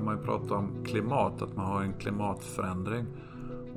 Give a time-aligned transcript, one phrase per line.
[0.00, 3.06] börjar man ju prata om klimat, att man har en klimatförändring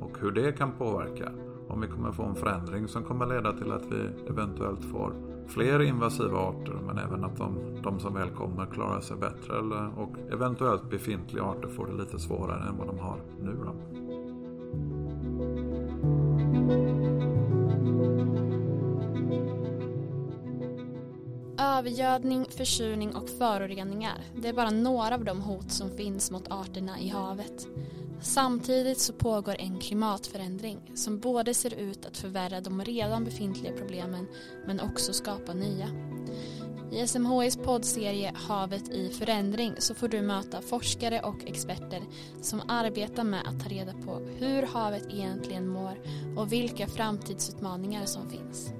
[0.00, 1.30] och hur det kan påverka.
[1.68, 5.12] Om vi kommer få en förändring som kommer leda till att vi eventuellt får
[5.46, 9.98] fler invasiva arter men även att de, de som väl kommer klarar sig bättre eller,
[9.98, 13.56] och eventuellt befintliga arter får det lite svårare än vad de har nu.
[13.64, 14.03] Då.
[21.84, 27.00] Övergödning, försurning och föroreningar, det är bara några av de hot som finns mot arterna
[27.00, 27.66] i havet.
[28.20, 34.26] Samtidigt så pågår en klimatförändring som både ser ut att förvärra de redan befintliga problemen
[34.66, 35.88] men också skapa nya.
[36.92, 42.02] I SMHIs poddserie Havet i förändring så får du möta forskare och experter
[42.42, 45.98] som arbetar med att ta reda på hur havet egentligen mår
[46.36, 48.72] och vilka framtidsutmaningar som finns.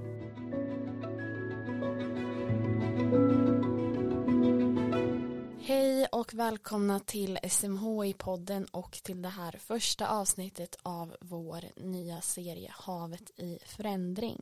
[5.66, 12.74] Hej och välkomna till SMHI-podden och till det här första avsnittet av vår nya serie
[12.76, 14.40] Havet i förändring.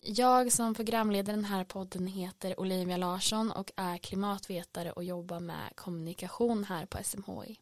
[0.00, 5.72] Jag som programleder den här podden heter Olivia Larsson och är klimatvetare och jobbar med
[5.74, 7.56] kommunikation här på SMHI.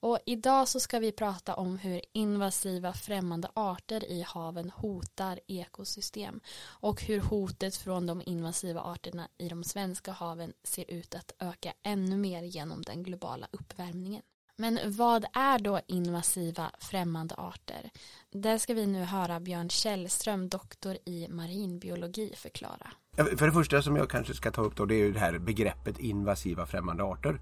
[0.00, 6.40] Och idag så ska vi prata om hur invasiva främmande arter i haven hotar ekosystem
[6.66, 11.72] och hur hotet från de invasiva arterna i de svenska haven ser ut att öka
[11.82, 14.22] ännu mer genom den globala uppvärmningen.
[14.60, 17.90] Men vad är då invasiva främmande arter?
[18.30, 22.92] Det ska vi nu höra Björn Källström, doktor i marinbiologi, förklara.
[23.16, 25.38] För det första som jag kanske ska ta upp då det är ju det här
[25.38, 27.40] begreppet invasiva främmande arter.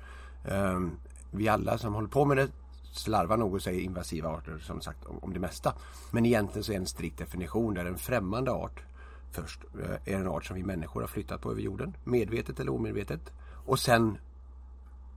[0.51, 0.99] Ehm,
[1.37, 2.49] vi alla som håller på med det
[2.93, 5.75] slarvar nog och säger invasiva arter som sagt om, det mesta.
[6.11, 8.85] Men egentligen så är en strikt definition där en främmande art
[9.31, 12.73] först eh, är en art som vi människor har flyttat på över jorden, medvetet eller
[12.73, 13.33] omedvetet.
[13.67, 14.19] Och sen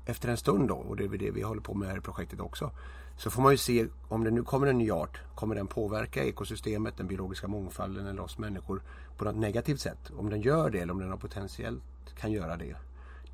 [0.05, 2.39] efter en stund då, och det är det vi håller på med här i projektet
[2.39, 2.71] också,
[3.17, 6.23] så får man ju se om det nu kommer en ny art, kommer den påverka
[6.23, 8.81] ekosystemet, den biologiska mångfalden eller oss människor
[9.17, 10.11] på något negativt sätt?
[10.17, 11.83] Om den gör det eller om den har potentiellt
[12.19, 12.75] kan göra det,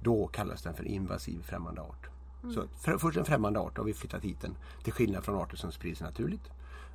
[0.01, 2.14] då kallas den för invasiv främmande art.
[2.53, 5.57] Så för, först en främmande art har vi flyttat hit den till skillnad från arter
[5.57, 6.50] som sprids naturligt.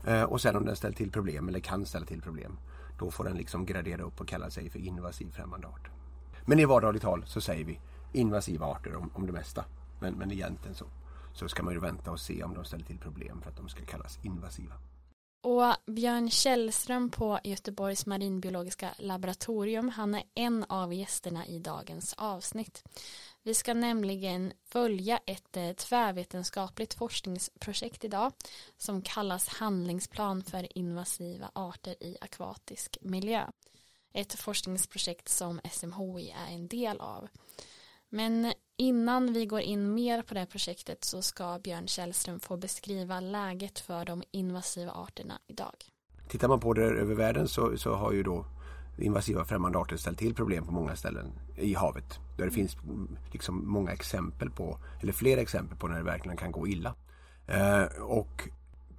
[0.05, 2.59] Eh, och sen om den ställer till problem eller kan ställa till problem
[2.99, 5.91] då får den liksom gradera upp och kalla sig för invasiv främmande art.
[6.45, 7.81] Men i vardagligt tal så säger vi
[8.13, 9.65] invasiva arter om, om det mesta.
[10.01, 10.85] Men, men egentligen så,
[11.33, 13.69] så ska man ju vänta och se om de ställer till problem för att de
[13.69, 14.75] ska kallas invasiva.
[15.43, 22.85] Och Björn Källström på Göteborgs marinbiologiska laboratorium, han är en av gästerna i dagens avsnitt.
[23.43, 28.33] Vi ska nämligen följa ett eh, tvärvetenskapligt forskningsprojekt idag
[28.77, 33.47] som kallas Handlingsplan för invasiva arter i akvatisk miljö.
[34.13, 37.29] Ett forskningsprojekt som SMHI är en del av.
[38.09, 42.57] Men innan vi går in mer på det här projektet så ska Björn Källström få
[42.57, 45.75] beskriva läget för de invasiva arterna idag.
[46.29, 48.45] Tittar man på det över världen så, så har ju då
[49.01, 52.19] invasiva främmande arter ställt till problem på många ställen i havet.
[52.37, 52.77] Där det finns
[53.33, 56.95] liksom många exempel på, eller flera exempel på när det verkligen kan gå illa.
[57.47, 58.49] Eh, och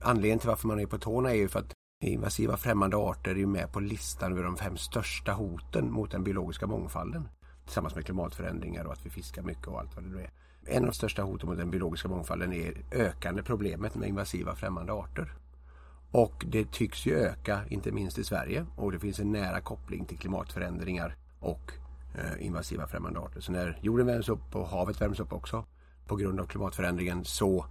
[0.02, 1.74] anledningen till varför man är på tårna är ju för att
[2.04, 6.68] invasiva främmande arter är med på listan över de fem största hoten mot den biologiska
[6.68, 7.30] mångfalden.
[7.66, 10.32] Tillsammans med klimatförändringar och att vi fiskar mycket och allt vad det nu är.
[10.66, 14.94] En av de största hoten mot den biologiska mångfalden är ökande problemet med invasiva främmande
[14.94, 15.34] arter.
[16.12, 18.66] Och det tycks ju öka, inte minst i Sverige.
[18.76, 21.72] Och det finns en nära koppling till klimatförändringar och
[22.16, 23.42] eh, invasiva främmande arter.
[23.42, 25.66] Så när jorden värms upp och havet värms upp också
[26.08, 27.66] på grund av klimatförändringen så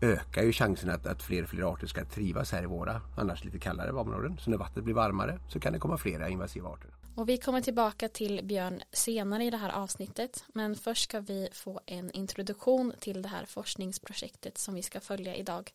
[0.00, 3.44] ökar ju chansen att, att fler och fler arter ska trivas här i våra annars
[3.44, 4.38] lite kallare områden.
[4.38, 6.90] Så när vattnet blir varmare så kan det komma flera invasiva arter.
[7.14, 10.44] Och vi kommer tillbaka till Björn senare i det här avsnittet.
[10.52, 15.34] Men först ska vi få en introduktion till det här forskningsprojektet som vi ska följa
[15.34, 15.72] idag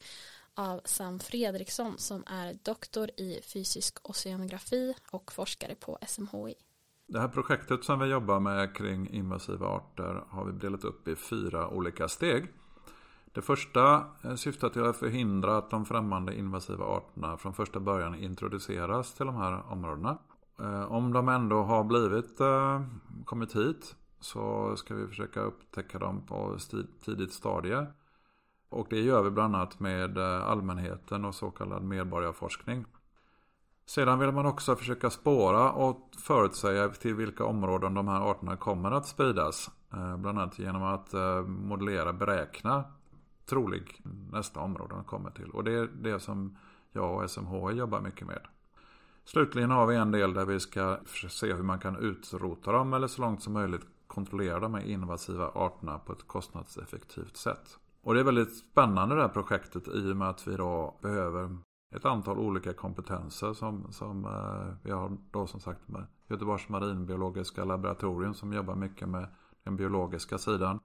[0.58, 6.56] av Sam Fredriksson som är doktor i fysisk oceanografi och forskare på SMHI.
[7.08, 11.16] Det här projektet som vi jobbar med kring invasiva arter har vi delat upp i
[11.16, 12.48] fyra olika steg.
[13.32, 18.16] Det första eh, syftar till att förhindra att de främmande invasiva arterna från första början
[18.16, 20.18] introduceras till de här områdena.
[20.60, 22.82] Eh, om de ändå har blivit eh,
[23.26, 26.58] kommit hit så ska vi försöka upptäcka dem på
[27.06, 27.88] tidigt stadie.
[28.70, 32.86] Och det gör vi bland annat med eh, allmänheten och så kallad medborgarforskning.
[33.86, 38.92] Sedan vill man också försöka spåra och förutsäga till vilka områden de här arterna kommer
[38.92, 39.72] att spridas.
[39.94, 42.84] Eh, bland annat genom att eh, modellera, beräkna
[43.46, 45.50] trolig nästa område de kommer till.
[45.50, 46.58] Och det är det som
[46.92, 48.42] jag och SMH jobbar mycket med.
[49.26, 50.98] Slutligen har vi en del där vi ska
[51.30, 55.52] se hur man kan utrota dem eller så långt som möjligt kontrollera de här invasiva
[55.56, 57.78] arterna på ett kostnadseffektivt sätt.
[58.08, 61.58] Och det är väldigt spännande det här projektet i och med att vi då behöver
[61.96, 67.66] ett antal olika kompetenser som, som eh, vi har då som sagt med Göteborgs marinbiologiska
[67.66, 69.28] laboratorium som jobbar mycket med
[69.64, 70.80] den biologiska sidan.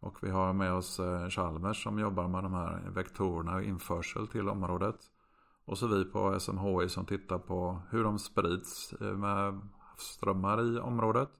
[0.00, 4.28] Och vi har med oss eh, Chalmers som jobbar med de här vektorerna och införsel
[4.28, 4.96] till området.
[5.64, 9.60] Och så vi på SMHI som tittar på hur de sprids eh, med
[9.96, 11.30] strömmar i området.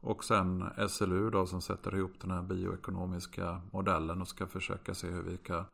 [0.00, 5.06] Och sen SLU då som sätter ihop den här bioekonomiska modellen och ska försöka se
[5.06, 5.64] hur vi kan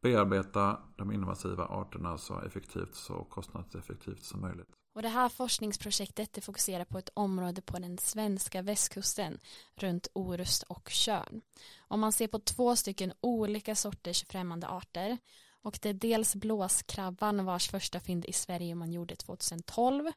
[0.00, 4.68] bearbeta de invasiva arterna så effektivt och kostnadseffektivt som möjligt.
[4.94, 9.38] Och det här forskningsprojektet det fokuserar på ett område på den svenska västkusten
[9.74, 11.40] runt Orust och Tjörn.
[11.88, 15.18] Om man ser på två stycken olika sorters främmande arter
[15.62, 20.12] och det är dels blåskrabban vars första fynd i Sverige man gjorde 2012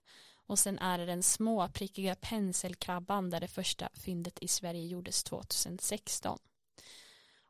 [0.50, 6.40] och sen är det den småprickiga penselkrabban där det första fyndet i Sverige gjordes 2016.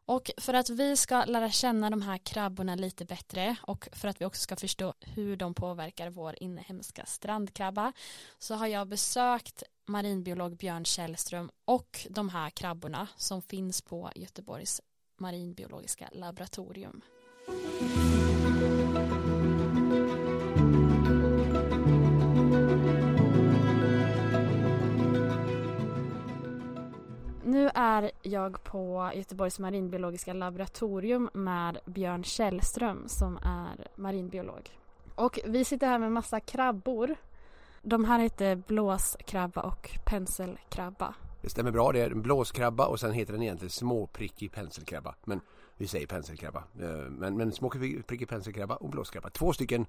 [0.06, 4.22] Och för att vi ska lära känna de här krabborna lite bättre och för att
[4.22, 7.94] vi också ska förstå hur de påverkar vår inhemska strandkrabba
[8.40, 14.82] så har jag besökt marinbiolog Björn Källström och de här krabborna som finns på Göteborgs
[15.18, 17.02] marinbiologiska laboratorium.
[27.50, 34.70] Nu är jag på Göteborgs marinbiologiska laboratorium med Björn Källström som är marinbiolog.
[35.16, 37.16] Och vi sitter här med massa krabbor.
[37.82, 41.14] De här heter blåskrabba och penselkrabba.
[41.42, 45.16] Det stämmer bra, det är en blåskrabba och sen heter den egentligen småprickig penselkrabba.
[45.24, 45.42] Men
[45.78, 46.64] vi säger penselkrabba.
[46.82, 49.30] Eh, men, men småprickig penselkrabba och blåskrabba.
[49.30, 49.86] Två stycken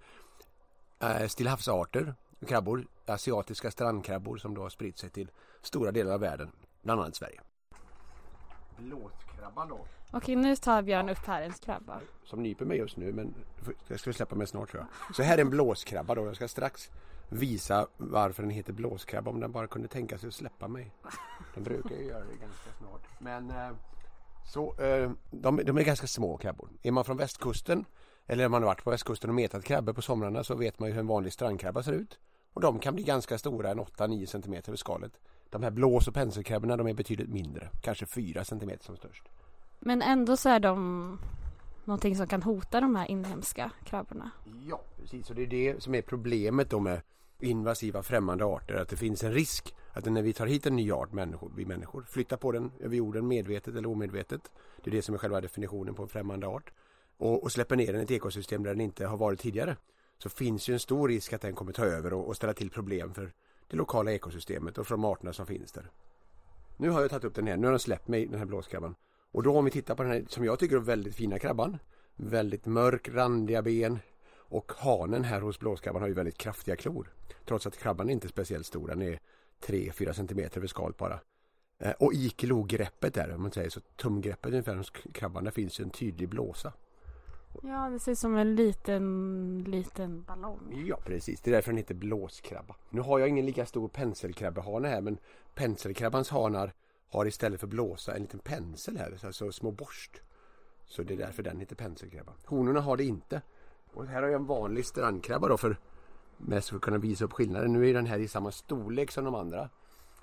[1.01, 2.15] äh, stillhavsarter,
[2.47, 5.31] krabbor, asiatiska strandkrabbor som då har spritt sig till
[5.63, 6.51] stora delar av världen,
[6.83, 7.41] bland annat Sverige
[8.81, 9.87] blåskrabban då.
[10.11, 12.01] Okej, nu tar Björn upp här en krabba.
[12.25, 13.35] Som nyper mig just nu, men
[13.89, 15.17] jag ska släppa mig snart tror jag.
[15.17, 16.27] Så här är en blåskrabba då.
[16.27, 16.91] Jag ska strax
[17.29, 20.93] visa varför den heter blåskrabba om den bara kunde tänka sig att släppa mig.
[21.55, 23.03] Den brukar ju göra det ganska snart.
[23.19, 23.77] Men eh,
[24.53, 26.69] så, eh, de, de, är ganska små krabbor.
[26.83, 27.85] Är man från västkusten
[28.27, 30.89] eller om man har varit på västkusten och metat krabbor på somrarna så vet man
[30.89, 32.19] ju hur en vanlig strandkrabba ser ut.
[32.53, 35.13] Och de kan bli ganska stora, en 8-9 cm över skalet.
[35.51, 39.29] De här blås och penselkrabborna de är betydligt mindre, kanske 4 cm som störst.
[39.81, 41.19] Men ändå så är de
[41.85, 44.31] någonting som kan hota de här inhemska krabborna.
[44.69, 45.31] Ja, precis.
[45.31, 47.01] Och det är det som är problemet då med
[47.41, 48.75] invasiva främmande arter.
[48.75, 51.65] Att det finns en risk att när vi tar hit en ny art, människor, vi
[51.65, 54.51] människor, flyttar på den över jorden medvetet eller omedvetet.
[54.85, 56.73] Det är det som är själva definitionen på en främmande art.
[57.17, 59.77] Och, och släpper ner den i ett ekosystem där den inte har varit tidigare.
[60.19, 62.71] Så finns ju en stor risk att den kommer ta över och, och ställa till
[62.71, 63.33] problem för
[63.71, 65.91] det lokala ekosystemet och för de arterna som finns där.
[66.77, 68.95] Nu har jag tagit upp den här, nu har den släppt mig den här blåskrabban.
[69.33, 71.79] Och då om vi tittar på den här som jag tycker är väldigt fina krabban.
[72.17, 73.99] Väldigt mörk, randiga ben.
[74.37, 77.13] Och hanen här hos blåskrabban har ju väldigt kraftiga klor.
[77.45, 79.21] Trots att krabban är inte är speciellt stor, den är
[79.67, 81.21] 3-4 cm över skalet bara.
[81.79, 85.81] Eh, och i klogreppet där, om man säger så, tumgreppet ungefär hos krabban, där finns
[85.81, 86.73] en tydlig blåsa.
[87.63, 90.85] Ja, det ser ut som en liten, liten ballong.
[90.87, 91.41] Ja, precis.
[91.41, 92.77] Det är därför den heter blåskrabba.
[92.91, 95.19] Nu har jag ingen lika stor penselkrabbehane här, men
[95.55, 96.73] penselkrabbans hanar
[97.11, 100.23] har istället för blåsa en liten pensel här, alltså små borst.
[100.87, 102.33] Så det är därför den heter penselkrabba.
[102.45, 103.43] Honorna har det inte.
[103.93, 105.77] Och här har jag en vanlig strandkrabba då för
[106.37, 107.73] mest för att kunna visa upp skillnaden.
[107.73, 109.69] Nu är den här i samma storlek som de andra.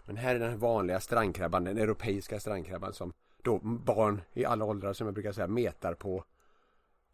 [0.06, 4.94] Men här är den vanliga strandkrabban, den europeiska strandkrabban som då barn i alla åldrar
[4.94, 6.24] som jag brukar säga metar på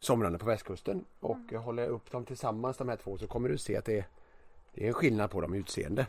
[0.00, 1.04] somrarna på västkusten.
[1.20, 1.62] Och mm.
[1.62, 4.06] håller jag upp dem tillsammans de här två så kommer du se att det är,
[4.74, 6.06] det är en skillnad på dem i utseende.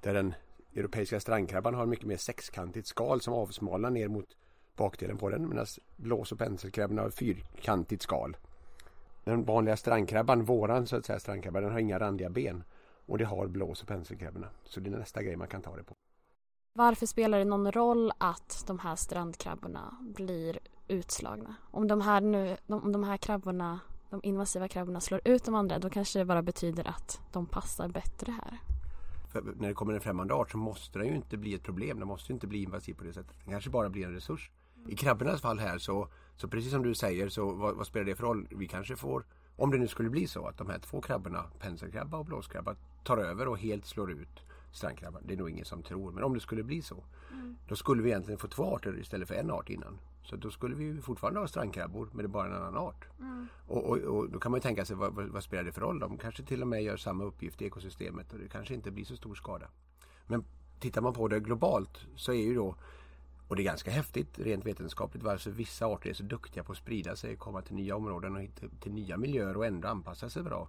[0.00, 0.34] Där den
[0.74, 4.36] europeiska strandkrabban har mycket mer sexkantigt skal som avsmalnar ner mot
[4.76, 5.66] bakdelen på den medan
[5.96, 8.36] blås och penselkrabban har fyrkantigt skal.
[9.24, 12.64] Den vanliga strandkrabban, våran så att säga strandkrabba, den har inga randiga ben.
[13.06, 14.48] Och det har blås och penselkrabborna.
[14.64, 15.94] Så det är nästa grej man kan ta det på.
[16.72, 20.58] Varför spelar det någon roll att de här strandkrabborna blir
[20.88, 21.54] utslagna?
[21.70, 25.78] Om de här, nu, om de här krabborna, de invasiva krabborna slår ut de andra
[25.78, 28.58] då kanske det bara betyder att de passar bättre här.
[29.32, 31.98] För när det kommer en främmande art så måste den ju inte bli ett problem.
[31.98, 33.36] Den måste ju inte bli invasiv på det sättet.
[33.44, 34.50] Den kanske bara blir en resurs.
[34.88, 38.14] I krabbornas fall här så, så precis som du säger så vad, vad, spelar det
[38.14, 38.48] för roll?
[38.50, 39.24] Vi kanske får,
[39.56, 43.16] om det nu skulle bli så att de här två krabborna, penselkrabba och blåskrabba, tar
[43.16, 45.22] över och helt slår ut strandkrabban.
[45.26, 46.12] Det är nog ingen som tror.
[46.12, 47.04] Men om det skulle bli så.
[47.32, 47.56] Mm.
[47.68, 49.98] Då skulle vi egentligen få två arter istället för en art innan.
[50.22, 53.04] Så då skulle vi fortfarande ha strandkrabbor men det är bara en annan art.
[53.20, 53.48] Mm.
[53.66, 55.98] Och, och, och, då kan man ju tänka sig vad, vad, spelar det för roll?
[55.98, 59.04] De kanske till och med gör samma uppgift i ekosystemet och det kanske inte blir
[59.04, 59.66] så stor skada.
[60.26, 60.44] Men
[60.80, 62.74] tittar man på det globalt så är ju då
[63.48, 66.78] Och det är ganska häftigt rent vetenskapligt varför vissa arter är så duktiga på att
[66.78, 70.42] sprida sig, komma till nya områden och till, till nya miljöer och ändå anpassa sig
[70.42, 70.68] bra.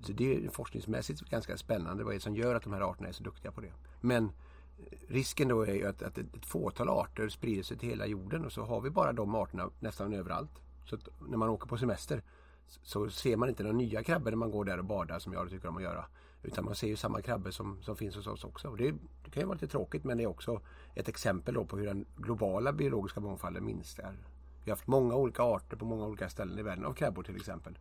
[0.00, 3.08] Så det är forskningsmässigt ganska spännande vad är det som gör att de här arterna
[3.08, 3.72] är så duktiga på det.
[4.00, 8.06] Men eh, risken då är ju att, att ett fåtal arter sprider sig till hela
[8.06, 10.62] jorden och så har vi bara de arterna nästan överallt.
[10.84, 10.98] Så
[11.28, 12.22] när man åker på semester
[12.66, 15.50] så ser man inte några nya krabbor när man går där och badar som jag
[15.50, 16.06] tycker om att göra.
[16.42, 18.68] Utan man ser ju samma krabbor som, som finns hos oss också.
[18.68, 18.90] Och det,
[19.24, 20.60] det, kan ju vara lite tråkigt men det är också
[20.94, 24.16] ett exempel då på hur den globala biologiska mångfalden minskar.
[24.64, 27.36] Vi har haft många olika arter på många olika ställen i världen av krabbor till
[27.36, 27.78] exempel.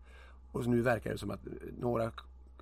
[0.54, 2.12] Och nu verkar det som att några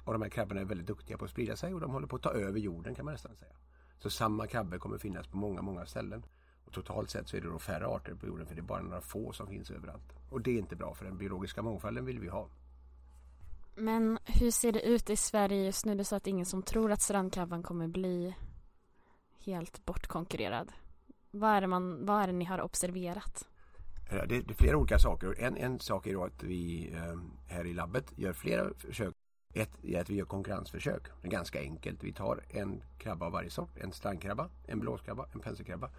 [0.04, 2.16] av de här krabborna är väldigt duktiga på att sprida sig och de håller på
[2.16, 3.52] att ta över jorden kan man nästan säga.
[4.00, 6.24] Så samma krabbor kommer finnas på många, många ställen.
[6.66, 8.82] Och totalt sett så är det då färre arter på jorden för det är bara
[8.82, 10.14] några få som finns överallt.
[10.30, 12.48] Och det är inte bra för den biologiska mångfalden vill vi ha.
[13.76, 15.96] Men hur ser det ut i Sverige just nu?
[15.96, 18.36] Det är så att ingen som tror att strandkrabban kommer bli
[19.46, 20.72] helt bortkonkurrerad.
[21.32, 23.48] Vad är det, man, vad är det ni har observerat?
[24.12, 25.36] Det, det är flera olika saker.
[25.40, 29.14] En, en sak är då att vi eh, här i labbet gör flera försök.
[29.54, 31.04] Ett är att vi gör konkurrensförsök.
[31.22, 32.04] Det är ganska enkelt.
[32.04, 33.78] Vi tar en krabba av varje sort.
[33.78, 35.90] En strandkrabba, en blåskrabba, en penselkrabba.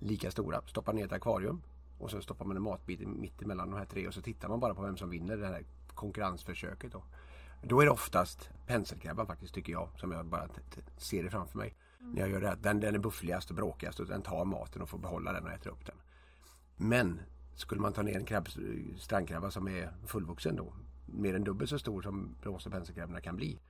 [0.00, 0.62] Lika stora.
[0.66, 1.62] Stoppar ner ett akvarium.
[1.98, 4.60] Och så stoppar man en matbit mitt emellan de här tre och så tittar man
[4.60, 6.92] bara på vem som vinner det här konkurrensförsöket.
[6.92, 7.02] Då.
[7.62, 10.48] Då är det oftast penselkrabban faktiskt tycker jag som jag bara
[10.96, 11.74] ser det framför mig.
[12.00, 12.12] Mm.
[12.12, 14.88] När jag gör det Den, den är buffligast och bråkigast och den tar maten och
[14.88, 15.96] får behålla den och äter upp den.
[16.76, 17.20] Men
[17.60, 18.48] skulle man ta ner en krabb,
[18.98, 20.72] strandkrabba som är fullvuxen då,
[21.06, 23.60] mer än dubbelt så stor som blås och penselkrabborna kan bli.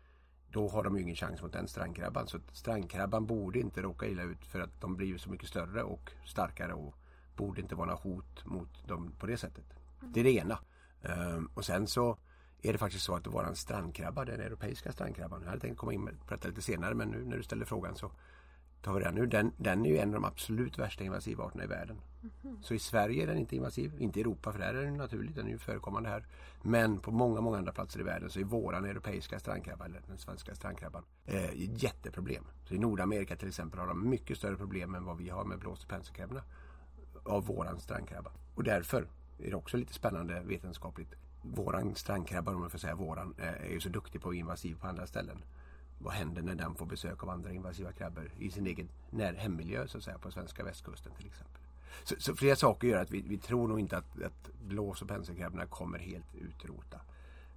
[0.51, 2.27] Då har de ju ingen chans mot den strandkrabban.
[2.27, 5.83] Så strandkrabban borde inte råka illa ut för att de blir ju så mycket större
[5.83, 6.95] och starkare och
[7.37, 9.65] borde inte vara något hot mot dem på det sättet.
[10.01, 10.59] Det är det ena.
[11.03, 12.19] Um, och sen så
[12.63, 16.07] är det faktiskt så att våran strandkrabba, den europeiska strandkrabban, jag hade tänkt komma in
[16.07, 18.13] på prata lite senare men nu när du ställer frågan så
[18.83, 19.27] tar vi den nu.
[19.27, 21.97] Den, den är ju en av de absolut värsta invasiva arterna i världen.
[22.45, 22.63] Mm.
[22.63, 25.37] Så i Sverige är den inte invasiv, inte i Europa för där är den naturligt,
[25.37, 26.27] den är ju förekommande här.
[26.63, 30.19] Men på många, många andra platser i världen så är våran europeiska strandkrabba, eller den
[30.19, 32.45] svenska strandkrabban, eh, jätteproblem.
[32.65, 35.59] Så i Nordamerika till exempel har de mycket större problem än vad vi har med
[35.59, 36.43] blås och penselkrabborna
[37.25, 38.31] av våran strandkrabba.
[38.55, 39.09] Och därför
[39.39, 41.15] är det också lite spännande vetenskapligt.
[41.43, 44.87] Våran strandkrabba, om man får säga våran, eh, är ju så duktig på invasiv på
[44.87, 45.45] andra ställen.
[45.99, 49.87] Vad händer när den får besök av andra invasiva krabbor i sin egen när hemmiljö
[49.87, 51.63] så att säga på svenska västkusten till exempel.
[52.05, 55.09] Så, så flera saker gör att vi, vi tror nog inte att, att blås och
[55.09, 57.01] penselkrabborna kommer helt utrota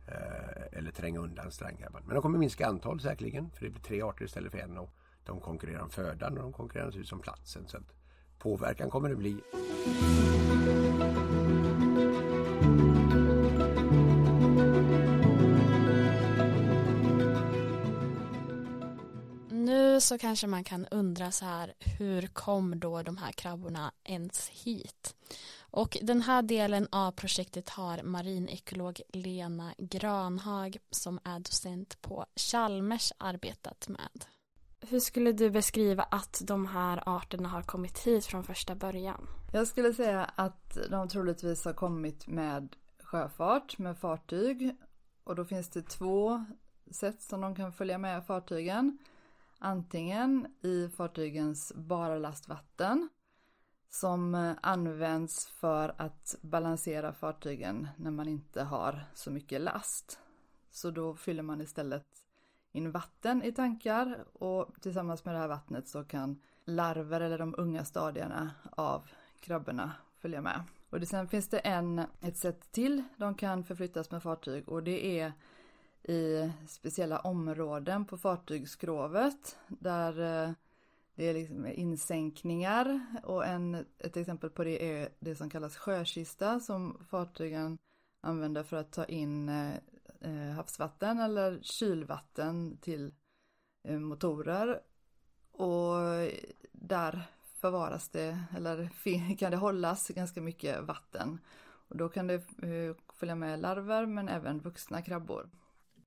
[0.07, 2.01] eh, eller tränga undan strandkrabban.
[2.05, 4.89] Men de kommer minska antal säkerligen för det blir tre arter istället för en och
[5.25, 7.67] de konkurrerar om födan och de konkurrerar naturligtvis om platsen.
[7.67, 7.93] Så att
[8.39, 9.41] påverkan kommer det bli.
[19.91, 24.49] Nu så kanske man kan undra så här, hur kom då de här krabborna ens
[24.49, 25.15] hit?
[25.59, 33.13] Och den här delen av projektet har marinekolog Lena Granhag som är docent på Chalmers
[33.17, 34.25] arbetat med.
[34.79, 39.27] Hur skulle du beskriva att de här arterna har kommit hit från första början?
[39.53, 44.75] Jag skulle säga att de troligtvis har kommit med sjöfart, med fartyg.
[45.23, 46.45] Och då finns det två
[46.91, 48.97] sätt som de kan följa med fartygen.
[49.63, 53.09] Antingen i fartygens barlastvatten
[53.89, 60.19] som eh, används för att balansera fartygen när man inte har så mycket last.
[60.71, 62.07] Så då fyller man istället
[62.71, 67.55] in vatten i tankar och tillsammans med det här vattnet så kan larver eller de
[67.57, 70.63] unga stadierna av krabborna följa med.
[70.89, 74.83] Och det, sen finns det en, ett sätt till de kan förflyttas med fartyg och
[74.83, 75.33] det är
[76.03, 80.51] i speciella områden på fartygsskrovet där eh,
[81.15, 86.59] det är liksom insänkningar och en, ett exempel på det är det som kallas sjökista
[86.59, 87.77] som fartygen
[88.21, 89.75] använder för att ta in eh,
[90.21, 93.13] eh, havsvatten eller kylvatten till
[93.83, 94.81] motorer.
[95.51, 95.95] Och
[96.71, 97.21] där
[97.61, 98.89] förvaras det, eller
[99.37, 101.39] kan det hållas ganska mycket vatten.
[101.87, 102.43] Och då kan det
[103.13, 105.49] följa med larver men även vuxna krabbor.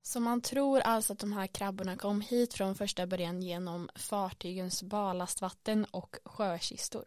[0.07, 4.83] Så man tror alltså att de här krabborna kom hit från första början genom fartygens
[4.83, 7.05] balastvatten och sjökistor.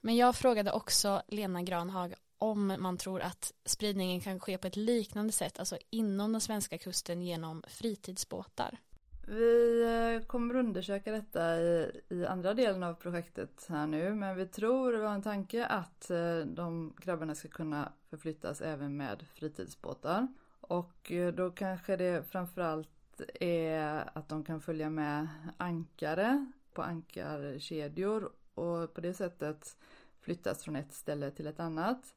[0.00, 4.76] Men jag frågade också Lena Granhag om man tror att spridningen kan ske på ett
[4.76, 8.78] liknande sätt, alltså inom den svenska kusten genom fritidsbåtar.
[9.26, 14.46] Vi eh, kommer undersöka detta i, i andra delen av projektet här nu, men vi
[14.46, 20.28] tror, vi har en tanke att eh, de krabborna ska kunna förflyttas även med fritidsbåtar.
[20.60, 28.32] Och eh, då kanske det framförallt är att de kan följa med ankare på ankarkedjor
[28.54, 29.76] och på det sättet
[30.20, 32.14] flyttas från ett ställe till ett annat.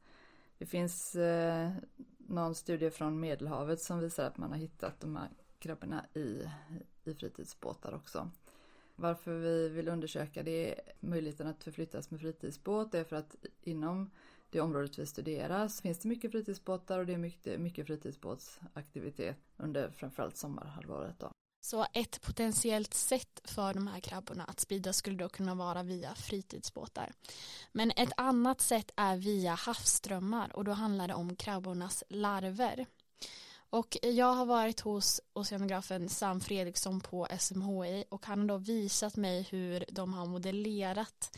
[0.58, 1.72] Det finns eh,
[2.18, 6.50] någon studie från Medelhavet som visar att man har hittat de här krabborna i,
[7.04, 8.30] i fritidsbåtar också.
[8.96, 14.12] Varför vi vill undersöka det, möjligheten att förflyttas med fritidsbåt, är för att inom
[14.54, 19.38] det området vi studerar så finns det mycket fritidsbåtar och det är mycket, mycket fritidsbåtsaktivitet
[19.58, 21.20] under framförallt sommarhalvåret.
[21.20, 21.32] Då.
[21.62, 26.16] Så ett potentiellt sätt för de här krabborna att sprida skulle då kunna vara via
[26.16, 27.12] fritidsbåtar.
[27.72, 32.86] Men ett annat sätt är via havsströmmar och då handlar det om krabbornas larver.
[33.70, 39.16] Och jag har varit hos oceanografen Sam Fredriksson på SMHI och han har då visat
[39.16, 41.38] mig hur de har modellerat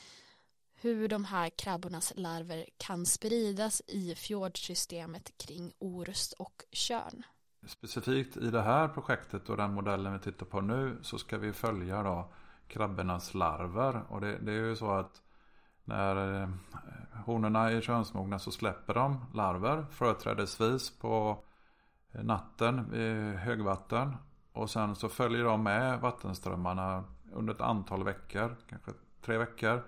[0.94, 7.24] hur de här krabbornas larver kan spridas i fjordsystemet kring Orust och Körn.
[7.68, 11.54] Specifikt i det här projektet och den modellen vi tittar på nu så ska vi
[11.54, 12.34] följa då
[12.68, 14.02] krabbornas larver.
[14.10, 15.22] Och det, det är ju så att
[15.84, 16.50] när eh,
[17.26, 21.44] honorna är könsmogna så släpper de larver företrädesvis på
[22.12, 24.16] natten vid högvatten.
[24.52, 29.84] Och sen så följer de med vattenströmmarna under ett antal veckor, kanske tre veckor.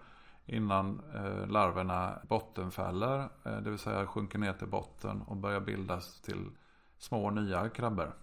[0.50, 6.22] Innan eh, larverna bottenfäller, eh, det vill säga sjunker ner till botten och börjar bildas
[6.22, 6.50] till
[6.98, 8.14] små nya krabbor.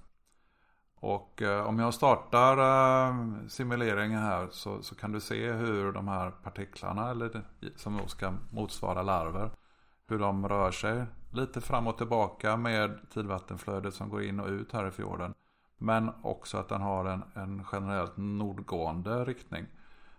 [0.94, 6.30] Och eh, om jag startar simuleringen här så, så, kan du se hur de här
[6.30, 7.42] partiklarna, eller
[7.76, 9.50] som ska motsvara larver,
[10.06, 14.72] hur de rör sig lite fram och tillbaka med tidvattenflödet som går in och ut
[14.72, 15.34] här i fjorden.
[15.78, 19.66] Men också att den har en, en generellt nordgående riktning.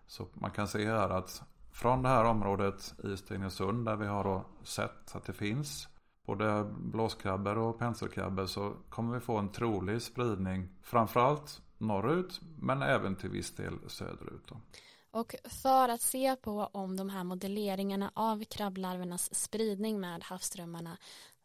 [0.08, 1.44] Så man kan se här att
[1.76, 5.88] från det här området i Stenungsund där vi har sett att det finns
[6.26, 13.16] både blåskrabbor och penselkrabbor så kommer vi få en trolig spridning framförallt norrut men även
[13.16, 14.44] till viss del söderut.
[14.48, 14.58] Då.
[15.12, 20.98] Och för att se på om de här modelleringarna av krabblarvernas spridning med havsströmmarna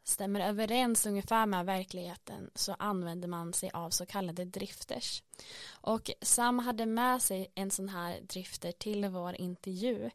[0.04, 5.22] stämmer överens ungefär med verkligheten så använder man sig av så kallade drifters.
[5.70, 10.10] Och Sam hade med sig en sån här drifter till vår intervju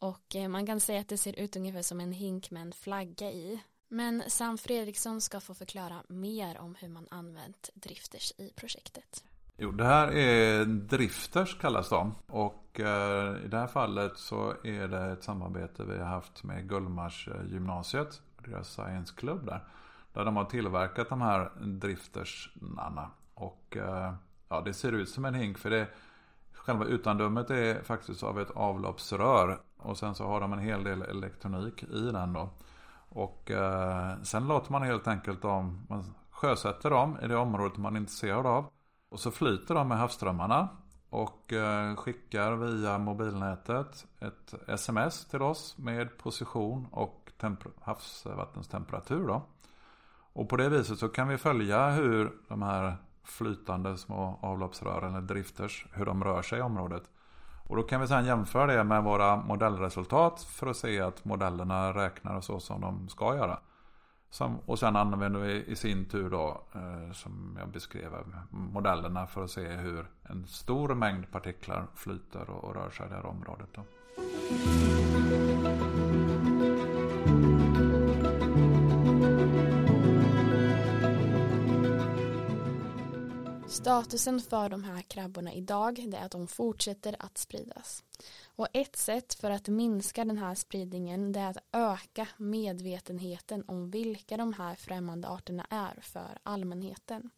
[0.00, 2.72] och eh, man kan säga att det ser ut ungefär som en hink med en
[2.72, 3.60] flagga i.
[3.88, 9.24] Men Sam Fredriksson ska få förklara mer om hur man använt drifters i projektet.
[9.56, 12.14] Jo, det här är drifters kallas de.
[12.26, 16.68] Och eh, i det här fallet så är det ett samarbete vi har haft med
[16.68, 18.22] Gullmars eh, gymnasiet.
[18.44, 19.64] Deras science club där.
[20.12, 23.10] Där de har tillverkat de här driftersnarna.
[23.34, 24.14] Och eh,
[24.48, 25.88] ja, det ser ut som en hink för det
[26.60, 29.60] Själva utandömet är faktiskt av ett avloppsrör.
[29.76, 32.50] Och sen så har de en hel del elektronik i den då.
[33.08, 37.96] Och eh, sen låter man helt enkelt dem, man sjösätter dem i det området man
[37.96, 38.70] är intresserad av.
[39.08, 40.68] Och så flyter de med havsströmmarna
[41.10, 47.19] och eh, skickar via mobilnätet ett sms till oss med position och
[47.80, 49.26] havsvattenstemperatur.
[49.26, 49.42] Då.
[50.32, 55.26] Och på det viset så kan vi följa hur de här flytande små avloppsrören eller
[55.26, 57.02] drifters, hur de rör sig i området.
[57.68, 61.94] Och då kan vi sedan jämföra det med våra modellresultat för att se att modellerna
[61.94, 63.58] räknar så som de ska göra.
[64.30, 68.12] Som, och sen använder vi i sin tur då, eh, som jag beskrev,
[68.50, 73.08] modellerna för att se hur en stor mängd partiklar flyter och, och rör sig i
[73.08, 73.68] det här området.
[73.74, 73.82] Då.
[83.80, 88.04] Statusen för de här krabborna idag är att de fortsätter att spridas.
[88.44, 94.36] Och ett sätt för att minska den här spridningen är att öka medvetenheten om vilka
[94.36, 97.30] de här främmande arterna är för allmänheten.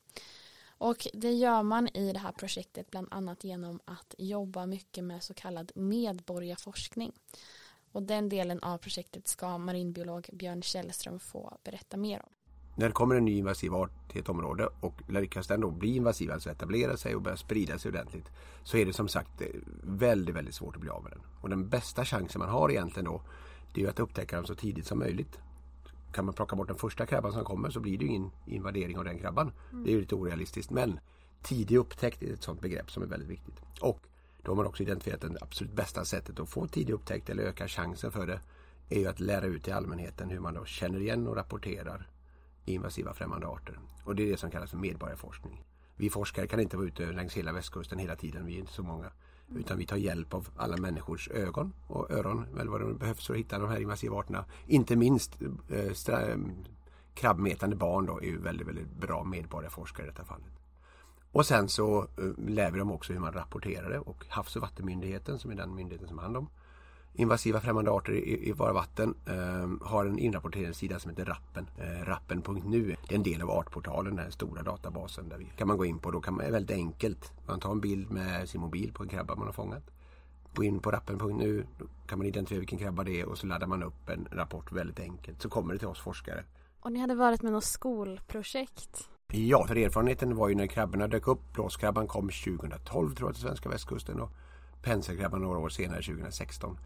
[0.67, 5.23] Och det gör man i det här projektet bland annat genom att jobba mycket med
[5.23, 7.13] så kallad medborgarforskning.
[7.93, 12.33] Och den delen av projektet ska marinbiolog Björn Källström få berätta mer om.
[12.75, 15.97] När det kommer en ny invasiv art till ett område och lyckas den då bli
[15.97, 18.31] invasiv, alltså etablera sig och börja sprida sig ordentligt
[18.63, 19.47] så är det som sagt eh,
[19.83, 21.21] väldigt, väldigt svårt att bli av med den.
[21.41, 23.23] Och den bästa chansen man har egentligen då
[23.73, 25.39] det är ju att upptäcka dem så tidigt som möjligt.
[26.13, 28.99] Kan man plocka bort den första krabban som kommer så blir det ju ingen invadering
[28.99, 29.53] av den krabban.
[29.73, 29.85] Mm.
[29.85, 31.01] Det är ju lite orealistiskt men
[31.43, 33.61] tidig upptäckt är ett sådant begrepp som är väldigt viktigt.
[33.81, 34.01] Och
[34.43, 37.69] då har man också identifierat det absolut bästa sättet att få tidig upptäckt eller öka
[37.69, 38.41] chansen för det
[38.89, 42.09] är ju att lära ut till allmänheten hur man då känner igen och rapporterar
[42.65, 43.79] invasiva främmande arter.
[44.05, 45.65] Och det är det som kallas för medborgarforskning.
[45.97, 48.83] Vi forskare kan inte vara ute längs hela västkusten hela tiden, vi är inte så
[48.83, 49.11] många.
[49.55, 53.35] Utan vi tar hjälp av alla människors ögon och öron, eller vad det behövs för
[53.35, 54.45] att hitta de här invasiva arterna.
[54.67, 56.37] Inte minst eh, eh,
[57.15, 60.53] krabbmetande barn då är ju väldigt, väldigt bra medborgarforskare i detta fallet.
[61.33, 64.63] Och sen så eh, lär vi dem också hur man rapporterar det och Havs och
[64.63, 66.49] vattenmyndigheten som är den myndigheten som har hand om
[67.15, 71.67] invasiva främmande arter i, i våra vatten eh, har en inrapporteringssida som heter Rappen.
[71.79, 72.97] Eh, rappen.nu.
[73.09, 75.29] Det är en del av Artportalen, den stora databasen.
[75.29, 76.11] Där vi kan man gå in på.
[76.11, 77.33] Då kan man, är väldigt enkelt.
[77.47, 79.91] Man tar en bild med sin mobil på en krabba man har fångat.
[80.55, 81.67] Gå in på rappen.nu.
[81.79, 84.73] Då kan man identifiera vilken krabba det är och så laddar man upp en rapport
[84.73, 85.43] väldigt enkelt.
[85.43, 86.45] Så kommer det till oss forskare.
[86.81, 89.09] Och ni hade varit med något skolprojekt?
[89.33, 91.53] Ja, för erfarenheten var ju när krabborna dök upp.
[91.53, 94.31] Blåskrabban kom 2012 tror jag till svenska västkusten och
[94.83, 96.79] penselkrabban några år senare 2016.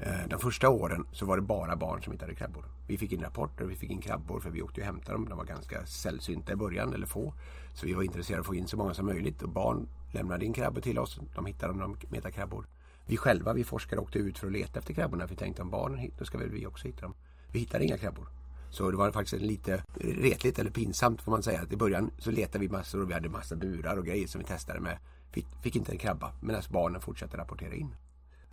[0.00, 2.64] Eh, de första åren så var det bara barn som hittade krabbor.
[2.86, 5.28] Vi fick in rapporter, vi fick in krabbor för vi åkte och hämtade dem.
[5.28, 7.34] De var ganska sällsynta i början, eller få.
[7.74, 9.42] Så vi var intresserade av att få in så många som möjligt.
[9.42, 11.20] Och barn lämnade in krabbor till oss.
[11.34, 12.66] De hittade dem, de metade krabbor.
[13.06, 15.24] Vi själva, vi forskare, åkte ut för att leta efter krabborna.
[15.24, 17.14] För vi tänkte om barnen hittar, då ska väl vi också hitta dem.
[17.52, 18.28] Vi hittade inga krabbor.
[18.70, 21.60] Så det var faktiskt lite retligt eller pinsamt får man säga.
[21.62, 24.38] Att I början så letade vi massor och vi hade massa burar och grejer som
[24.38, 24.98] vi testade med.
[25.30, 27.94] Fick, fick inte en krabba medan barnen fortsatte rapportera in.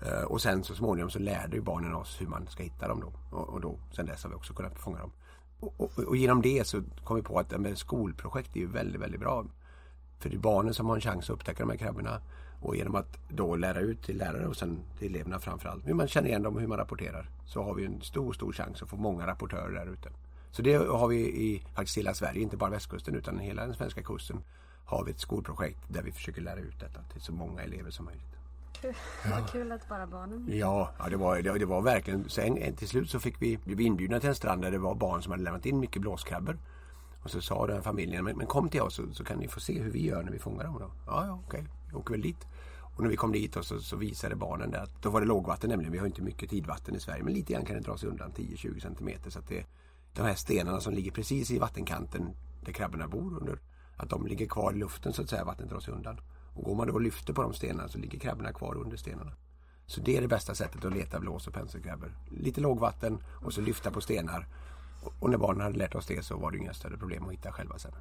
[0.01, 2.99] Eh, och sen så småningom så lärde ju barnen oss hur man ska hitta dem
[2.99, 3.37] då.
[3.37, 5.11] Och, och då sen dess har vi också kunnat fånga dem.
[5.59, 9.01] Och, och, och genom det så kom vi på att med skolprojekt är ju väldigt,
[9.01, 9.45] väldigt bra.
[10.19, 12.21] För det är barnen som har en chans att upptäcka de här krabborna.
[12.61, 16.07] Och genom att då lära ut till lärare och sen till eleverna framförallt hur man
[16.07, 17.29] känner igen dem och hur man rapporterar.
[17.45, 20.09] Så har vi en stor, stor chans att få många rapportörer där ute.
[20.51, 24.03] Så det har vi i faktiskt hela Sverige, inte bara västkusten utan hela den svenska
[24.03, 24.43] kusten
[24.85, 28.05] har vi ett skolprojekt där vi försöker lära ut detta till så många elever som
[28.05, 28.34] möjligt.
[28.81, 28.93] Kul.
[29.23, 29.29] Ja.
[29.39, 32.29] Vad kul att bara barnen Ja, ja det, var, det, det var verkligen.
[32.29, 34.95] Sen till slut så fick vi, blev vi inbjudna till en strand där det var
[34.95, 36.57] barn som hade lämnat in mycket blåskrabbor.
[37.23, 39.59] Och så sa den familjen, men, men kom till oss så, så, kan ni få
[39.59, 40.77] se hur vi gör när vi fångar dem.
[40.79, 40.91] Då.
[41.05, 42.47] Ja, ja, okej, vi åker väl dit.
[42.95, 45.27] Och när vi kom dit och så, så visade barnen det att då var det
[45.27, 45.91] lågvatten nämligen.
[45.91, 48.31] Vi har inte mycket tidvatten i Sverige men lite grann kan det dra sig undan
[48.31, 49.29] 10-20 centimeter.
[49.29, 49.65] Så att det,
[50.13, 52.29] de här stenarna som ligger precis i vattenkanten
[52.61, 53.59] där krabborna bor under,
[53.97, 56.19] att de ligger kvar i luften så att säga, vattnet drar sig undan.
[56.55, 59.31] Och går man då och lyfter på de stenarna så ligger krabborna kvar under stenarna.
[59.85, 62.13] Så det är det bästa sättet att leta blås och penselkrabbor.
[62.29, 64.47] Lite lågvatten och så lyfta på stenar.
[65.19, 67.51] Och när barnen hade lärt oss det så var det inga större problem att hitta
[67.51, 67.91] själva sen.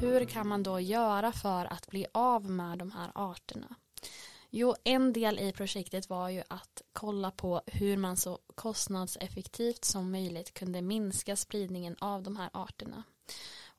[0.00, 3.76] Hur kan man då göra för att bli av med de här arterna?
[4.54, 10.10] Jo, en del i projektet var ju att kolla på hur man så kostnadseffektivt som
[10.10, 13.02] möjligt kunde minska spridningen av de här arterna.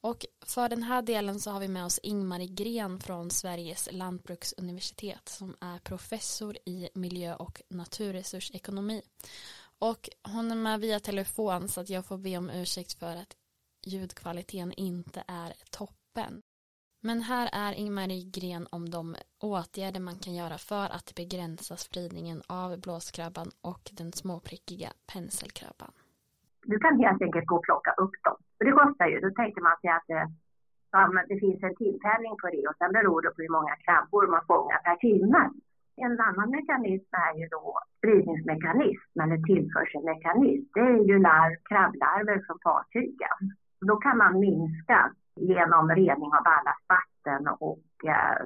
[0.02, 5.30] Och för den här delen så har vi med oss Ingmarie Gren från Sveriges lantbruksuniversitet
[5.30, 9.02] som är professor i miljö och naturresursekonomi.
[9.80, 13.36] Och hon är med via telefon så att jag får be om ursäkt för att
[13.86, 16.42] ljudkvaliteten inte är toppen.
[17.08, 19.04] Men här är Ingmarie Gren om de
[19.54, 25.94] åtgärder man kan göra för att begränsa spridningen av blåskrabban och den småprickiga penselkrabban.
[26.72, 28.38] Du kan helt enkelt gå och plocka upp dem.
[28.58, 29.18] Och det kostar ju.
[29.26, 30.24] Då tänker man sig att det,
[30.92, 34.24] ja, det finns en timpenning på det och sen beror det på hur många krabbor
[34.34, 35.42] man fångar per timme.
[36.06, 37.66] En annan mekanism är ju då
[37.98, 40.68] spridningsmekanism eller tillförselmekanism.
[40.78, 43.40] Det är ju larv, krabblarver från fartygen.
[43.90, 45.00] Då kan man minska
[45.36, 48.46] genom rening av alla vatten och eh,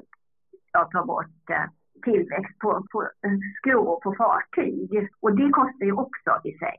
[0.72, 1.66] ja, ta bort eh,
[2.04, 3.10] tillväxt på, på
[3.58, 5.10] skrov på fartyg.
[5.20, 6.78] Och det kostar ju också i sig.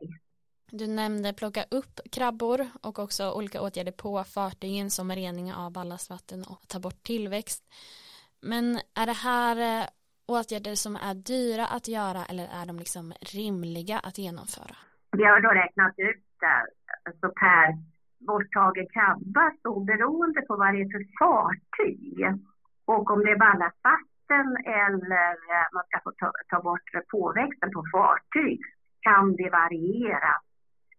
[0.71, 6.45] Du nämnde plocka upp krabbor och också olika åtgärder på fartygen som rening av ballastvatten
[6.51, 7.65] och ta bort tillväxt.
[8.43, 9.87] Men är det här eh,
[10.27, 14.77] åtgärder som är dyra att göra eller är de liksom rimliga att genomföra?
[15.17, 16.25] Vi har då räknat ut
[17.05, 17.77] alltså per
[18.19, 22.41] borttagen krabba så beroende på vad det är för fartyg
[22.85, 24.47] och om det är ballastvatten
[24.83, 28.61] eller eh, man ska få ta, ta bort påväxten på fartyg
[29.01, 30.35] kan det variera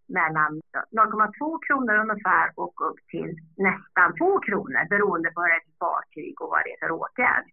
[0.08, 5.66] mellan 0,2 kronor ungefär och upp till nästan 2 kronor beroende på vad det är
[5.68, 7.46] för fartyg och vad det är för åtgärd.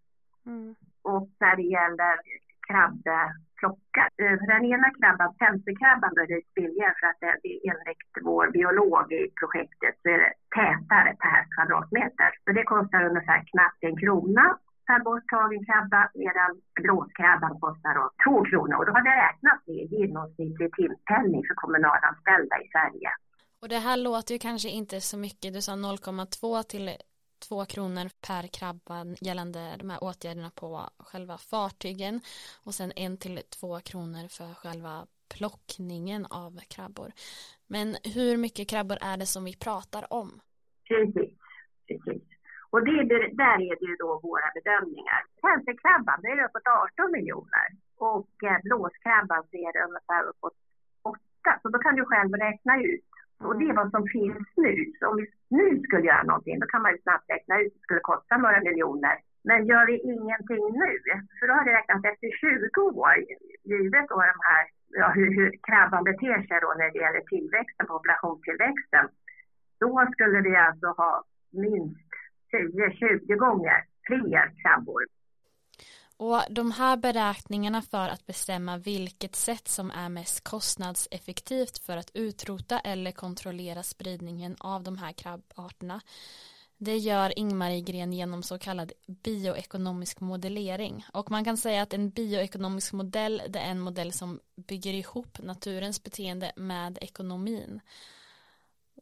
[0.46, 0.74] Mm.
[1.02, 2.14] Och när det gäller
[3.60, 8.04] plocka Eh, den ena krabban, penselkrabban, då är det billigare för att det är enligt
[8.28, 12.30] vår biolog i projektet så är det tätare per kvadratmeter.
[12.44, 14.46] Så det kostar ungefär knappt en krona
[14.86, 16.50] per borttagen krabba medan
[16.82, 18.76] blåskrabban kostar då två kronor.
[18.78, 23.10] Och då har det räknat med genomsnittlig timpenning för kommunalanställda i Sverige.
[23.62, 25.54] Och det här låter ju kanske inte så mycket.
[25.54, 26.86] Du sa 0,2 till
[27.48, 32.20] två kronor per krabba gällande de här åtgärderna på själva fartygen
[32.64, 37.10] och sen en till två kronor för själva plockningen av krabbor.
[37.66, 40.40] Men hur mycket krabbor är det som vi pratar om?
[40.88, 41.32] Precis,
[41.88, 42.22] precis.
[42.70, 43.02] Och det,
[43.42, 45.20] där är det ju då våra bedömningar.
[45.42, 50.56] Penselkrabban, det är uppåt 18 miljoner och eh, blåskrabban så är det ungefär uppåt
[51.02, 51.18] 8.
[51.62, 53.05] Så då kan du själv räkna ut
[53.44, 54.74] och det är vad som finns nu.
[54.98, 55.26] Så om vi
[55.58, 58.36] nu skulle göra någonting, då kan man ju snabbt räkna ut att det skulle kosta
[58.36, 59.16] några miljoner.
[59.48, 60.92] Men gör vi ingenting nu,
[61.38, 63.14] för då har det räknat efter 20 år,
[63.64, 64.64] givet då de här,
[65.00, 69.06] ja, hur, hur krabban beter sig då när det gäller tillväxten, populationstillväxten,
[69.80, 71.12] då skulle vi alltså ha
[71.52, 72.10] minst
[72.52, 75.02] 10-20 gånger fler krabbor
[76.16, 82.10] och de här beräkningarna för att bestämma vilket sätt som är mest kostnadseffektivt för att
[82.14, 86.00] utrota eller kontrollera spridningen av de här krabbarterna
[86.78, 91.06] det gör Ingmarie Gren genom så kallad bioekonomisk modellering.
[91.12, 95.38] Och man kan säga att en bioekonomisk modell det är en modell som bygger ihop
[95.38, 97.80] naturens beteende med ekonomin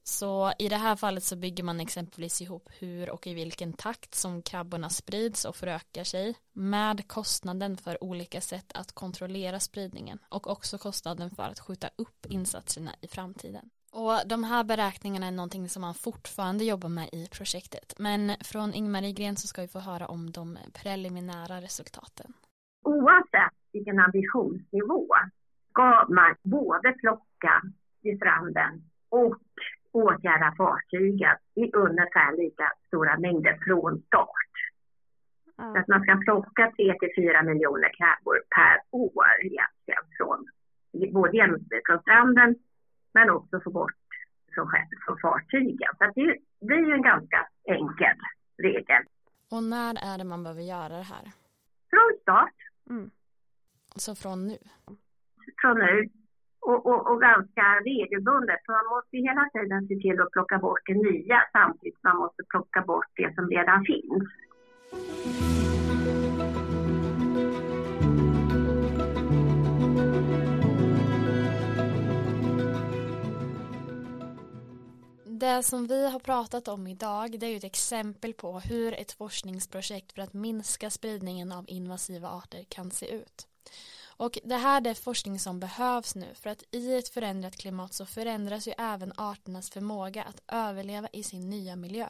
[0.06, 4.14] så i det här fallet så bygger man exempelvis ihop hur och i vilken takt
[4.14, 10.50] som krabborna sprids och förökar sig med kostnaden för olika sätt att kontrollera spridningen och
[10.50, 13.70] också kostnaden för att skjuta upp insatserna i framtiden.
[13.92, 17.94] Och de här beräkningarna är någonting som man fortfarande jobbar med i projektet.
[17.98, 22.32] Men från Ingmarie Gren så ska vi få höra om de preliminära resultaten.
[22.84, 25.08] Oavsett vilken ambitionsnivå
[25.70, 27.62] ska man både plocka
[28.02, 29.36] vid stranden och
[29.94, 34.54] åtgärda fartyget i ungefär lika stora mängder från start.
[35.59, 35.72] Mm.
[35.72, 40.38] Så att man ska plocka 3 till 4 miljoner krabbor per år egentligen från,
[41.12, 42.54] både från stranden
[43.14, 44.04] men också få bort
[44.54, 44.70] från,
[45.07, 45.92] från fartygen.
[45.98, 48.16] Så att det, det är ju en ganska enkel
[48.62, 49.02] regel.
[49.50, 51.24] Och när är det man behöver göra det här?
[51.90, 52.54] Från start.
[52.90, 53.11] Mm.
[53.96, 54.59] Så från nu?
[55.62, 56.09] Från nu
[56.68, 58.61] och, och, och, ganska regelbundet.
[58.66, 62.16] Så man måste hela tiden se till att plocka bort det nya samtidigt som man
[62.16, 64.24] måste plocka bort det som redan finns.
[75.40, 80.12] Det som vi har pratat om idag det är ett exempel på hur ett forskningsprojekt
[80.12, 83.48] för att minska spridningen av invasiva arter kan se ut.
[84.16, 88.07] Och det här är forskning som behövs nu för att i ett förändrat klimat så
[88.07, 92.09] förändras ju även arternas förmåga att överleva i sin nya miljö.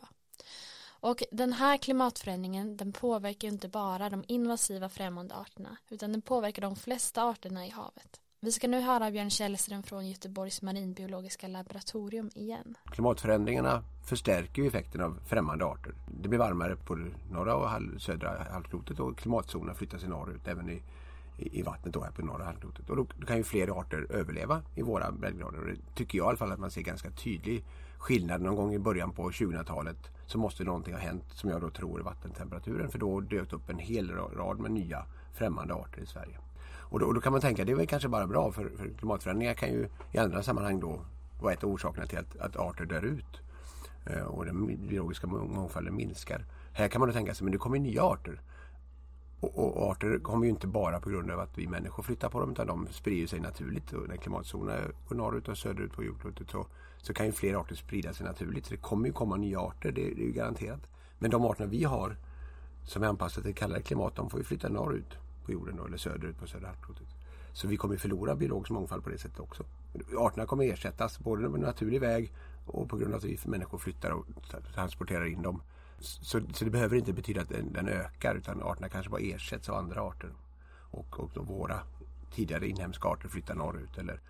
[0.87, 6.63] Och den här klimatförändringen den påverkar inte bara de invasiva främmande arterna utan den påverkar
[6.63, 8.21] de flesta arterna i havet.
[8.41, 12.75] Vi ska nu höra Björn Källström från Göteborgs marinbiologiska laboratorium igen.
[12.85, 15.95] Klimatförändringarna förstärker ju effekten av främmande arter.
[16.23, 16.95] Det blir varmare på
[17.31, 20.83] norra och södra halvklotet och klimatzonerna flyttar sig norrut även i
[21.37, 22.91] i, vattnet då här på norra halvklotet.
[22.91, 25.59] Och då, då, kan ju fler arter överleva i våra breddgrader.
[25.59, 27.65] Och det tycker jag i alla fall att man ser ganska tydlig
[27.99, 28.41] skillnad.
[28.41, 32.01] Någon gång i början på 2000-talet så måste någonting ha hänt som jag då tror
[32.01, 32.91] är vattentemperaturen.
[32.91, 36.39] För då dök upp en hel rad med nya främmande arter i Sverige.
[36.95, 38.89] Och då, och då kan man tänka det är väl kanske bara bra för, för
[38.99, 41.01] klimatförändringar kan ju i andra sammanhang då
[41.41, 43.41] vara ett av orsakerna till att, att arter dör ut.
[44.07, 46.45] Eh, och den biologiska mångfalden minskar.
[46.73, 48.41] Här kan man då tänka sig men det kommer nya arter.
[49.45, 52.41] Och, och, arter kommer ju inte bara på grund av att vi människor flyttar på
[52.41, 53.93] dem utan de sprider sig naturligt.
[53.93, 56.67] Och när klimatzonerna går norrut och söderut på jordklotet så,
[56.99, 58.67] så kan ju fler arter sprida sig naturligt.
[58.67, 60.81] Så det kommer ju komma nya arter, det, det är ju garanterat.
[61.19, 62.17] Men de arterna vi har
[62.85, 65.97] som är anpassade till kallare klimat de får ju flytta norrut på jorden då, eller
[65.97, 67.07] söderut på södra halvklotet.
[67.53, 69.65] Så vi kommer förlora biologisk mångfald på det sättet också.
[70.19, 72.33] Arterna kommer ersättas både på naturlig väg
[72.67, 74.27] och på grund av att vi människor flyttar och
[74.75, 75.63] transporterar in dem.
[76.05, 79.69] Så, så det behöver inte betyda att den, den, ökar utan arterna kanske bara ersätts
[79.69, 80.33] av andra arter.
[80.91, 81.81] Och, och då våra
[82.35, 83.99] tidigare inhemska arter flyttar norrut.
[83.99, 84.21] Eller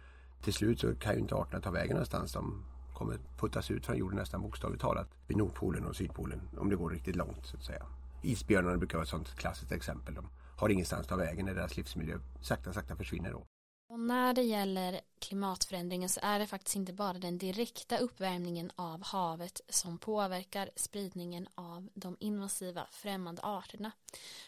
[0.43, 2.33] till slut så kan ju inte arterna ta vägen någonstans.
[2.33, 6.77] De kommer puttas ut från jorden nästan bokstavligt talat vid Nordpolen och Sydpolen om det
[6.77, 7.87] går riktigt långt så att säga.
[8.23, 10.15] Isbjörnarna brukar vara ett sånt klassiskt exempel.
[10.15, 13.47] De har ingenstans att ta vägen när deras livsmiljö sakta sakta försvinner då.
[13.87, 19.05] Och när det gäller klimatförändringen så är det faktiskt inte bara den direkta uppvärmningen av
[19.05, 23.93] havet som påverkar spridningen av de invasiva främmande arterna.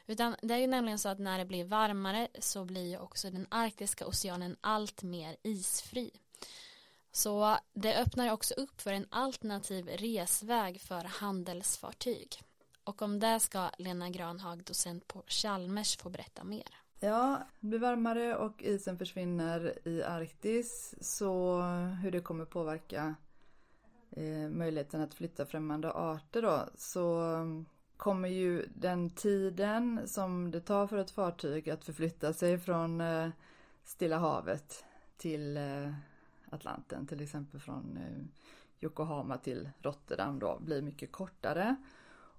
[0.06, 3.30] Utan det är ju nämligen så att när det blir varmare så blir ju också
[3.30, 6.10] den arktiska oceanen allt mer isfri.
[7.12, 12.42] Så det öppnar också upp för en alternativ resväg för handelsfartyg.
[12.84, 16.85] Och om det ska Lena Granhag, docent på Chalmers, få berätta mer.
[17.00, 20.94] Ja, det blir varmare och isen försvinner i Arktis.
[21.00, 21.60] Så
[22.02, 23.14] hur det kommer påverka
[24.10, 26.68] eh, möjligheten att flytta främmande arter då.
[26.76, 27.22] Så
[27.96, 33.28] kommer ju den tiden som det tar för ett fartyg att förflytta sig från eh,
[33.84, 34.84] Stilla havet
[35.16, 35.92] till eh,
[36.50, 38.24] Atlanten, till exempel från eh,
[38.80, 41.76] Yokohama till Rotterdam då, blir mycket kortare.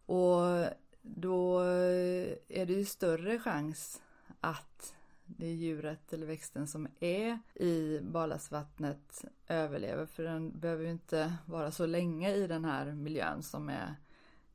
[0.06, 0.66] Och
[1.02, 4.02] då eh, är det ju större chans
[4.40, 11.34] att det djuret eller växten som är i barlastvattnet överlever för den behöver ju inte
[11.46, 13.96] vara så länge i den här miljön som är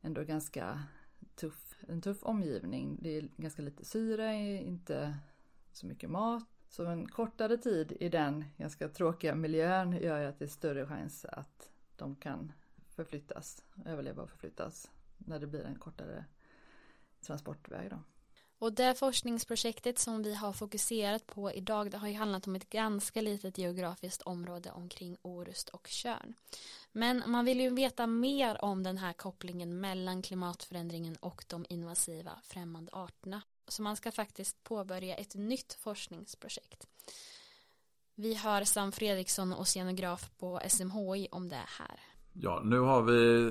[0.01, 0.83] ändå ganska
[1.35, 2.99] tuff, en tuff omgivning.
[3.01, 5.19] Det är ganska lite syre, inte
[5.73, 6.49] så mycket mat.
[6.69, 10.87] Så en kortare tid i den ganska tråkiga miljön gör ju att det är större
[10.87, 12.53] chans att de kan
[12.89, 16.25] förflyttas, överleva och förflyttas när det blir en kortare
[17.21, 17.91] transportväg.
[17.91, 17.99] Då.
[18.63, 22.71] Och det forskningsprojektet som vi har fokuserat på idag det har ju handlat om ett
[22.71, 26.35] ganska litet geografiskt område omkring Orust och Körn.
[26.93, 32.33] Men man vill ju veta mer om den här kopplingen mellan klimatförändringen och de invasiva
[32.43, 33.43] främmande arterna.
[33.69, 36.87] Så man ska faktiskt påbörja ett nytt forskningsprojekt.
[38.15, 42.01] Vi hör Sam Fredriksson, oceanograf på SMHI om det här.
[42.35, 43.51] Ja, nu har vi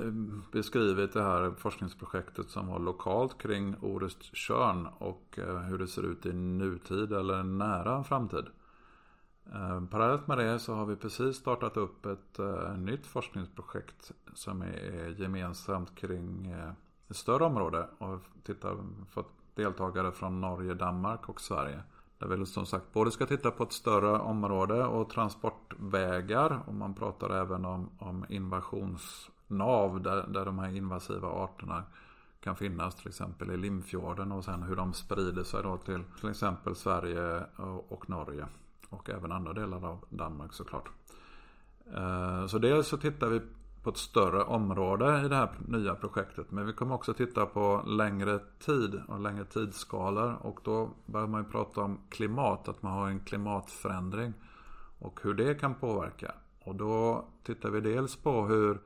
[0.52, 6.02] beskrivit det här forskningsprojektet som var lokalt kring Orust Körn och eh, hur det ser
[6.02, 8.44] ut i nutid eller nära framtid.
[9.52, 14.62] Eh, parallellt med det så har vi precis startat upp ett eh, nytt forskningsprojekt som
[14.62, 16.54] är gemensamt kring
[17.08, 18.76] ett större område och tittar,
[19.10, 21.82] fått deltagare från Norge, Danmark och Sverige.
[22.28, 26.94] Där vi som sagt både ska titta på ett större område och transportvägar och man
[26.94, 31.84] pratar även om, om invasionsnav där, där de här invasiva arterna
[32.40, 36.30] kan finnas till exempel i Limfjorden och sen hur de sprider sig då till till
[36.30, 38.46] exempel Sverige och, och Norge
[38.88, 40.90] och även andra delar av Danmark såklart.
[41.94, 43.40] Eh, så dels så tittar vi
[43.82, 46.50] på ett större område i det här nya projektet.
[46.50, 50.36] Men vi kommer också titta på längre tid och längre tidsskalor.
[50.40, 54.32] Och då börjar man ju prata om klimat, att man har en klimatförändring.
[54.98, 56.34] Och hur det kan påverka.
[56.64, 58.80] Och då tittar vi dels på hur,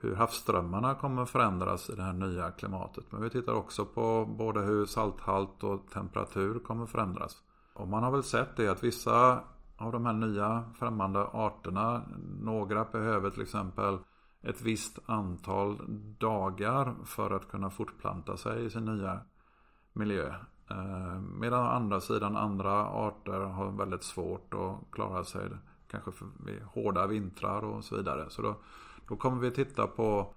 [0.00, 3.04] hur havsströmmarna kommer förändras i det här nya klimatet.
[3.10, 7.42] Men vi tittar också på både hur salthalt och temperatur kommer förändras.
[7.74, 9.40] Och man har väl sett det att vissa
[9.76, 12.02] av de här nya främmande arterna,
[12.40, 13.98] några behöver till exempel
[14.42, 15.78] ett visst antal
[16.18, 19.20] dagar för att kunna fortplanta sig i sin nya
[19.92, 20.34] miljö.
[20.70, 25.48] Eh, medan å andra sidan andra arter har väldigt svårt att klara sig
[25.90, 26.10] kanske
[26.46, 28.30] vid hårda vintrar och så vidare.
[28.30, 28.56] Så då,
[29.08, 30.34] då kommer vi titta på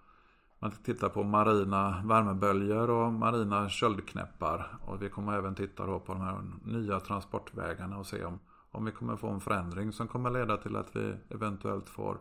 [0.61, 4.77] man tittar på marina värmeböljor och marina köldknäppar.
[4.85, 8.39] Och vi kommer även titta då på de här nya transportvägarna och se om,
[8.71, 12.17] om vi kommer få en förändring som kommer leda till att vi eventuellt får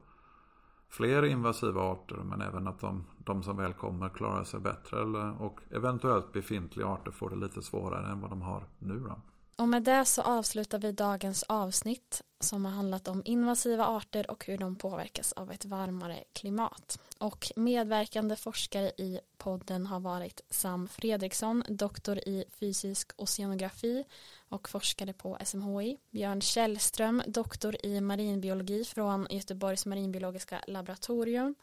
[0.90, 5.42] fler invasiva arter men även att de, de som väl kommer klarar sig bättre eller,
[5.42, 9.00] och eventuellt befintliga arter får det lite svårare än vad de har nu.
[9.00, 9.20] Då.
[9.60, 14.46] Och med det så avslutar vi dagens avsnitt som har handlat om invasiva arter och
[14.46, 17.00] hur de påverkas av ett varmare klimat.
[17.18, 24.04] Och medverkande forskare i podden har varit Sam Fredriksson, doktor i fysisk oceanografi
[24.48, 25.98] och forskare på SMHI.
[26.10, 31.54] Björn Källström, doktor i marinbiologi från Göteborgs marinbiologiska laboratorium.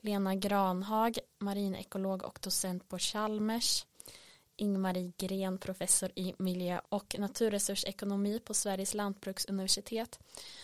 [0.00, 3.84] Lena Granhag, marinekolog och docent på Chalmers.
[4.56, 10.18] Ingmarie Gren, professor i miljö och naturresursekonomi på Sveriges lantbruksuniversitet.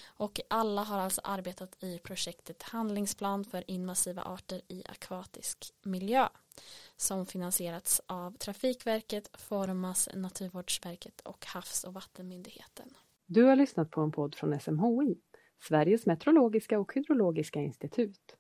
[0.05, 6.29] Och alla har alltså arbetat i projektet Handlingsplan för invasiva arter i akvatisk miljö
[6.97, 12.95] som finansierats av Trafikverket, Formas, Naturvårdsverket och Havs och vattenmyndigheten.
[13.27, 15.19] Du har lyssnat på en podd från SMHI,
[15.61, 18.37] Sveriges meteorologiska och hydrologiska institut.